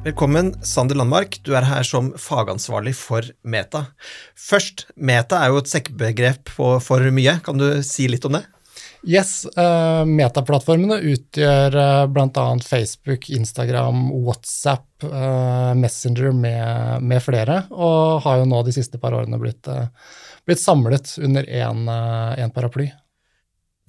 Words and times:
Velkommen, 0.00 0.54
Sander 0.64 0.96
Landmark. 0.96 1.42
Du 1.44 1.50
er 1.52 1.66
her 1.68 1.84
som 1.84 2.06
fagansvarlig 2.16 2.94
for 2.96 3.26
Meta. 3.44 3.82
Først, 4.32 4.86
Meta 4.96 5.42
er 5.44 5.52
jo 5.52 5.60
et 5.60 5.68
sekkebegrep 5.68 6.48
for 6.56 7.04
mye. 7.12 7.34
Kan 7.44 7.60
du 7.60 7.66
si 7.84 8.06
litt 8.08 8.24
om 8.24 8.38
det? 8.38 8.46
Yes, 9.04 9.44
uh, 9.60 10.06
Metaplattformene 10.08 10.96
utgjør 11.12 11.76
uh, 11.76 12.06
bl.a. 12.08 12.46
Facebook, 12.64 13.28
Instagram, 13.28 14.06
WhatsApp, 14.24 14.88
uh, 15.04 15.76
Messenger 15.76 16.32
med, 16.32 17.04
med, 17.04 17.20
flere, 17.24 17.66
og 17.68 18.24
har 18.24 18.40
jo 18.40 18.48
nå 18.48 18.64
de 18.64 18.76
siste 18.76 19.00
par 19.00 19.16
årene 19.20 19.40
blitt, 19.40 19.68
blitt 20.48 20.64
samlet 20.64 21.12
under 21.20 21.44
én 21.44 22.56
paraply. 22.56 22.88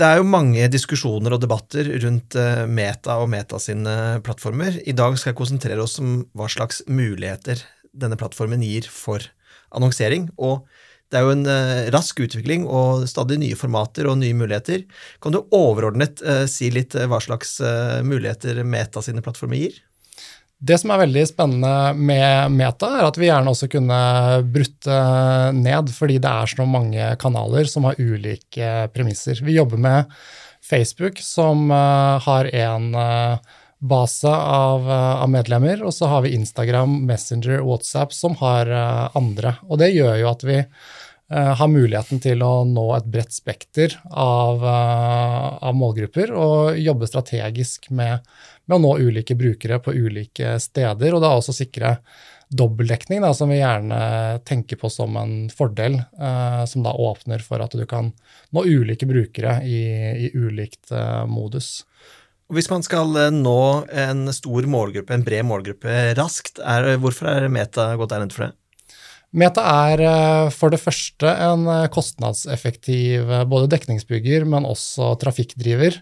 Det 0.00 0.06
er 0.08 0.16
jo 0.16 0.24
mange 0.32 0.64
diskusjoner 0.72 1.34
og 1.36 1.42
debatter 1.42 1.84
rundt 2.00 2.32
eh, 2.40 2.62
Meta 2.64 3.18
og 3.20 3.26
Meta 3.28 3.58
sine 3.60 3.92
plattformer. 4.24 4.78
I 4.88 4.94
dag 4.96 5.18
skal 5.20 5.34
jeg 5.34 5.36
konsentrere 5.36 5.82
oss 5.84 5.98
om 6.00 6.22
hva 6.32 6.46
slags 6.48 6.78
muligheter 6.88 7.60
denne 7.92 8.16
plattformen 8.16 8.64
gir 8.64 8.88
for 8.88 9.26
annonsering. 9.76 10.30
og 10.38 10.64
det 11.10 11.18
er 11.18 11.24
jo 11.26 11.32
en 11.34 11.42
uh, 11.42 11.88
rask 11.90 12.20
utvikling 12.22 12.68
og 12.70 13.02
stadig 13.10 13.40
nye 13.42 13.56
formater 13.58 14.06
og 14.06 14.20
nye 14.20 14.36
muligheter. 14.38 14.84
Kan 15.18 15.34
du 15.34 15.40
overordnet 15.50 16.22
uh, 16.22 16.44
si 16.46 16.68
litt 16.70 16.94
hva 16.94 17.18
slags 17.18 17.56
muligheter 18.06 18.62
Meta 18.62 19.02
sine 19.02 19.20
plattformer 19.20 19.58
gir? 19.58 19.80
Det 20.60 20.76
som 20.76 20.92
er 20.92 21.00
veldig 21.06 21.22
spennende 21.24 21.74
med 21.96 22.52
Meta, 22.52 22.90
er 22.98 23.06
at 23.08 23.16
vi 23.16 23.30
gjerne 23.30 23.54
også 23.54 23.70
kunne 23.72 24.00
brutt 24.52 24.88
ned, 25.56 25.88
fordi 25.96 26.18
det 26.20 26.28
er 26.28 26.52
så 26.52 26.66
mange 26.68 27.06
kanaler 27.22 27.64
som 27.70 27.88
har 27.88 27.96
ulike 27.96 28.68
premisser. 28.92 29.40
Vi 29.40 29.56
jobber 29.56 29.80
med 29.80 30.12
Facebook, 30.70 31.18
som 31.18 31.70
uh, 31.70 32.20
har 32.20 32.44
en 32.54 32.94
uh, 32.94 33.38
base 33.78 34.28
av, 34.28 34.86
uh, 34.88 35.22
av, 35.22 35.28
medlemmer, 35.30 35.82
og 35.82 35.94
så 35.94 36.10
har 36.12 36.24
vi 36.26 36.34
Instagram, 36.36 37.00
Messenger, 37.08 37.62
WhatsApp, 37.64 38.12
som 38.14 38.36
har 38.42 38.70
andre. 39.16 39.56
Og 39.68 39.80
det 39.80 39.92
gjør 39.94 40.18
jo 40.20 40.30
at 40.30 40.44
vi 40.46 40.60
har 41.30 41.68
muligheten 41.70 42.18
til 42.18 42.40
å 42.42 42.64
nå 42.66 42.84
et 42.96 43.06
bredt 43.06 43.30
spekter 43.30 43.92
av, 44.10 44.64
av 44.66 45.76
målgrupper 45.78 46.32
og 46.34 46.80
jobbe 46.82 47.06
strategisk 47.06 47.86
med, 47.94 48.26
med 48.66 48.76
å 48.76 48.82
nå 48.82 48.90
ulike 48.98 49.36
brukere 49.38 49.78
på 49.78 49.94
ulike 49.94 50.56
steder, 50.58 51.14
og 51.14 51.22
da 51.22 51.30
også 51.36 51.54
sikre 51.54 51.94
dobbeltdekning, 52.50 53.22
som 53.34 53.48
vi 53.48 53.60
gjerne 53.60 54.40
tenker 54.44 54.78
på 54.80 54.90
som 54.90 55.16
en 55.16 55.34
fordel, 55.54 56.00
eh, 56.00 56.64
som 56.66 56.82
da 56.82 56.92
åpner 56.92 57.42
for 57.46 57.62
at 57.62 57.74
du 57.78 57.84
kan 57.86 58.10
nå 58.50 58.64
ulike 58.66 59.06
brukere 59.06 59.60
i, 59.62 59.82
i 60.26 60.30
ulikt 60.34 60.90
eh, 60.90 61.26
modus. 61.30 61.84
Hvis 62.50 62.70
man 62.72 62.82
skal 62.82 63.14
eh, 63.20 63.30
nå 63.30 63.86
en 63.94 64.26
stor 64.34 64.66
målgruppe, 64.66 65.14
en 65.14 65.26
bred 65.26 65.46
målgruppe, 65.46 66.00
raskt, 66.18 66.58
er, 66.58 66.96
hvorfor 66.98 67.30
er 67.30 67.46
Meta 67.52 67.92
gått 68.00 68.10
der 68.10 68.24
egnet 68.24 68.34
for 68.34 68.48
det? 68.48 68.54
Meta 69.30 69.62
er 69.86 70.00
eh, 70.02 70.48
for 70.50 70.74
det 70.74 70.80
første 70.82 71.30
en 71.30 71.68
eh, 71.70 71.86
kostnadseffektiv 71.94 73.30
både 73.50 73.70
dekningsbygger, 73.70 74.46
men 74.48 74.66
også 74.66 75.12
trafikkdriver. 75.22 76.00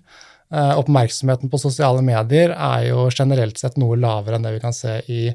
Eh, 0.48 0.72
oppmerksomheten 0.80 1.50
på 1.52 1.60
sosiale 1.60 2.00
medier 2.04 2.54
er 2.56 2.86
jo 2.86 3.04
generelt 3.12 3.60
sett 3.60 3.76
noe 3.80 3.98
lavere 4.00 4.38
enn 4.38 4.46
det 4.46 4.54
vi 4.54 4.62
kan 4.62 4.72
se 4.72 4.94
i, 5.12 5.26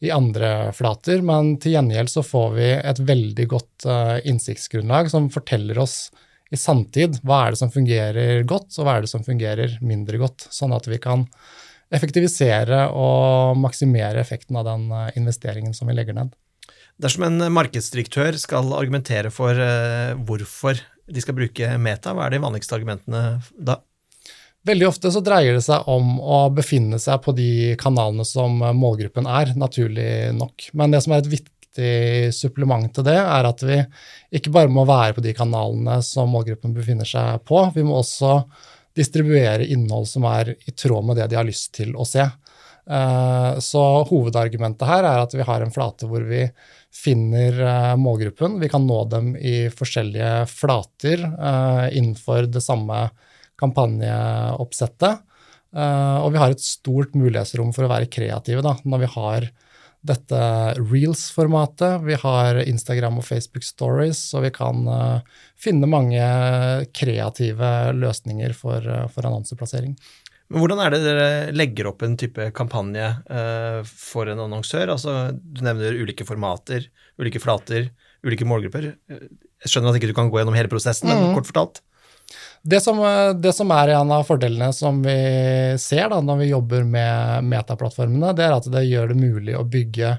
i 0.00 0.12
andre 0.14 0.72
flater, 0.76 1.20
men 1.20 1.58
til 1.60 1.76
gjengjeld 1.76 2.12
så 2.14 2.24
får 2.24 2.54
vi 2.56 2.70
et 2.78 3.02
veldig 3.12 3.46
godt 3.50 3.88
innsiktsgrunnlag 4.32 5.10
som 5.12 5.28
forteller 5.34 5.82
oss 5.82 6.06
i 6.52 6.56
sanntid 6.60 7.18
hva 7.20 7.42
er 7.42 7.52
det 7.52 7.60
som 7.60 7.72
fungerer 7.72 8.46
godt, 8.48 8.70
og 8.78 8.86
hva 8.86 8.96
er 8.96 9.04
det 9.04 9.12
som 9.12 9.24
fungerer 9.26 9.76
mindre 9.84 10.20
godt, 10.24 10.48
sånn 10.48 10.72
at 10.72 10.88
vi 10.88 10.96
kan 11.04 11.26
effektivisere 11.92 12.86
og 12.96 13.60
maksimere 13.60 14.24
effekten 14.24 14.56
av 14.56 14.70
den 14.70 14.88
investeringen 15.20 15.76
som 15.76 15.92
vi 15.92 15.98
legger 15.98 16.16
ned. 16.16 16.32
Dersom 17.00 17.24
en 17.26 17.46
markedsdirektør 17.54 18.36
skal 18.40 18.74
argumentere 18.76 19.32
for 19.32 19.56
uh, 19.56 20.12
hvorfor 20.28 20.80
de 21.12 21.22
skal 21.22 21.36
bruke 21.36 21.70
Meta, 21.82 22.12
hva 22.14 22.26
er 22.26 22.36
de 22.36 22.42
vanligste 22.42 22.76
argumentene 22.76 23.40
da? 23.56 23.80
Veldig 24.62 24.86
ofte 24.86 25.10
så 25.10 25.22
dreier 25.24 25.56
det 25.56 25.64
seg 25.64 25.88
om 25.90 26.20
å 26.22 26.44
befinne 26.54 27.00
seg 27.02 27.18
på 27.24 27.34
de 27.34 27.74
kanalene 27.80 28.22
som 28.26 28.60
målgruppen 28.78 29.26
er, 29.26 29.50
naturlig 29.58 30.30
nok. 30.38 30.68
Men 30.78 30.94
det 30.94 31.00
som 31.02 31.16
er 31.16 31.24
et 31.24 31.32
viktig 31.32 31.88
supplement 32.36 32.86
til 32.94 33.08
det, 33.08 33.16
er 33.18 33.48
at 33.48 33.64
vi 33.66 33.80
ikke 34.38 34.52
bare 34.54 34.70
må 34.70 34.84
være 34.86 35.16
på 35.16 35.24
de 35.24 35.34
kanalene 35.34 35.98
som 36.06 36.30
målgruppen 36.30 36.76
befinner 36.76 37.08
seg 37.08 37.42
på, 37.48 37.64
vi 37.74 37.82
må 37.82 37.98
også 37.98 38.36
distribuere 38.94 39.66
innhold 39.66 40.06
som 40.06 40.28
er 40.30 40.54
i 40.54 40.76
tråd 40.76 41.08
med 41.08 41.18
det 41.18 41.30
de 41.32 41.40
har 41.40 41.48
lyst 41.48 41.72
til 41.80 41.96
å 41.96 42.06
se. 42.06 42.28
Eh, 42.90 43.58
så 43.62 43.82
hovedargumentet 44.08 44.88
her 44.88 45.06
er 45.06 45.22
at 45.22 45.34
vi 45.36 45.44
har 45.46 45.62
en 45.62 45.70
flate 45.74 46.08
hvor 46.10 46.24
vi 46.26 46.42
finner 46.92 47.58
eh, 47.62 47.96
målgruppen. 48.00 48.58
Vi 48.62 48.70
kan 48.72 48.86
nå 48.88 49.04
dem 49.12 49.32
i 49.38 49.68
forskjellige 49.72 50.46
flater 50.50 51.22
eh, 51.22 51.86
innenfor 51.98 52.50
det 52.50 52.64
samme 52.64 53.06
kampanjeoppsettet. 53.60 55.28
Og 55.72 56.26
vi 56.34 56.36
har 56.36 56.52
et 56.52 56.60
stort 56.60 57.14
mulighetsrom 57.16 57.70
for 57.72 57.86
å 57.86 57.88
være 57.88 58.10
kreative 58.12 58.60
da, 58.60 58.74
når 58.84 59.00
vi 59.00 59.08
har 59.14 59.46
dette 60.04 60.40
reels-formatet. 60.76 62.02
Vi 62.04 62.18
har 62.20 62.58
Instagram 62.60 63.22
og 63.22 63.24
Facebook 63.24 63.64
Stories, 63.64 64.20
og 64.36 64.44
vi 64.44 64.50
kan 64.52 64.82
finne 65.56 65.88
mange 65.88 66.26
kreative 66.92 67.70
løsninger 67.96 68.52
for, 68.58 68.84
for, 69.14 69.30
annonseplassering. 69.30 69.94
Men 70.52 70.60
Hvordan 70.60 70.82
er 70.84 70.92
det 70.92 71.02
dere 71.04 71.28
legger 71.56 71.88
opp 71.88 72.04
en 72.04 72.18
type 72.20 72.50
kampanje 72.56 73.08
for 73.88 74.28
en 74.28 74.42
annonsør? 74.44 74.92
Altså, 74.94 75.14
du 75.32 75.62
nevner 75.64 75.96
ulike 75.96 76.26
formater, 76.28 76.84
ulike 77.20 77.40
flater, 77.42 77.88
ulike 78.26 78.46
målgrupper. 78.46 78.92
Jeg 79.08 79.72
skjønner 79.72 79.92
at 79.92 79.98
ikke 79.98 80.12
du 80.12 80.18
kan 80.18 80.28
gå 80.30 80.40
gjennom 80.40 80.58
hele 80.58 80.70
prosessen, 80.70 81.08
men 81.08 81.30
mm. 81.30 81.34
kort 81.38 81.48
fortalt? 81.48 81.82
Det 82.62 82.78
som, 82.80 83.00
det 83.42 83.52
som, 83.56 83.70
er 83.74 83.96
en 83.96 84.12
av 84.14 84.22
fordelene 84.28 84.70
som 84.76 85.00
vi 85.02 85.16
ser 85.82 86.12
da, 86.12 86.20
når 86.22 86.44
vi 86.44 86.52
jobber 86.52 86.84
med 86.86 87.48
metaplattformene, 87.50 88.30
det 88.38 88.46
er 88.46 88.54
at 88.54 88.68
det 88.70 88.84
gjør 88.86 89.10
det 89.10 89.18
mulig 89.18 89.56
å 89.58 89.66
bygge 89.66 90.14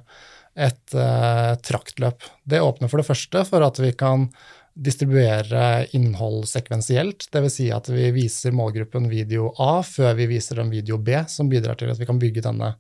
et 0.54 0.96
uh, 0.98 1.56
traktløp. 1.64 2.28
Det 2.44 2.62
åpner 2.62 2.92
for 2.92 3.02
det 3.02 3.08
første 3.08 3.46
for 3.48 3.66
at 3.66 3.80
vi 3.82 3.94
kan 3.98 4.28
distribuere 4.74 5.88
innhold 5.94 6.48
sekvensielt. 6.50 7.28
Dvs. 7.32 7.54
Si 7.54 7.70
at 7.74 7.90
vi 7.90 8.10
viser 8.16 8.56
målgruppen 8.56 9.08
video 9.12 9.52
A 9.62 9.82
før 9.86 10.16
vi 10.18 10.30
viser 10.34 10.62
dem 10.62 10.74
video 10.74 10.98
B, 10.98 11.24
som 11.30 11.50
bidrar 11.52 11.78
til 11.80 11.94
at 11.94 12.00
vi 12.02 12.10
kan 12.10 12.22
bygge 12.22 12.46
denne 12.46 12.74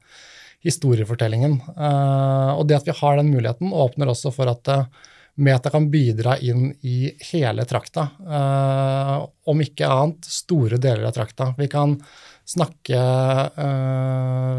historiefortellingen. 0.63 1.59
Uh, 1.75 2.55
og 2.57 2.67
det 2.67 2.79
at 2.79 2.87
vi 2.87 2.95
har 2.97 3.19
den 3.19 3.31
muligheten, 3.33 3.73
åpner 3.75 4.11
også 4.13 4.31
for 4.33 4.51
at 4.51 4.71
uh, 4.71 5.09
Meta 5.43 5.71
kan 5.73 5.87
bidra 5.89 6.35
inn 6.45 6.67
i 6.85 7.09
hele 7.31 7.65
trakta. 7.65 8.07
Uh, 8.21 9.25
om 9.49 9.63
ikke 9.63 9.89
annet 9.89 10.29
store 10.29 10.77
deler 10.81 11.07
av 11.09 11.15
trakta. 11.15 11.51
Vi 11.57 11.67
kan 11.71 11.97
snakke 12.43 12.99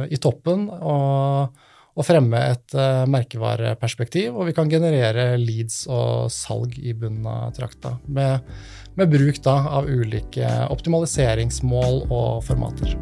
i 0.08 0.16
toppen 0.16 0.62
og, 0.72 1.63
og 1.94 2.06
fremme 2.06 2.40
et 2.50 2.74
uh, 2.76 3.04
merkevareperspektiv. 3.10 4.34
Og 4.34 4.50
vi 4.50 4.56
kan 4.56 4.70
generere 4.70 5.34
leads 5.40 5.84
og 5.86 6.32
salg 6.34 6.78
i 6.78 6.94
bunnen 6.98 7.26
av 7.30 7.54
trakta. 7.56 7.96
Med, 8.06 8.46
med 8.98 9.12
bruk 9.12 9.40
da, 9.46 9.58
av 9.78 9.90
ulike 9.90 10.48
optimaliseringsmål 10.74 12.04
og 12.08 12.42
formater. 12.46 12.96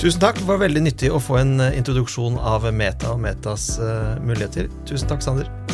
Tusen 0.00 0.20
takk. 0.22 0.40
Det 0.40 0.48
var 0.48 0.62
veldig 0.62 0.86
nyttig 0.86 1.10
å 1.12 1.20
få 1.20 1.40
en 1.42 1.58
introduksjon 1.68 2.40
av 2.40 2.64
Meta 2.72 3.12
og 3.12 3.20
Metas 3.24 3.74
muligheter. 4.24 4.72
Tusen 4.88 5.12
takk, 5.12 5.24
Sander. 5.24 5.69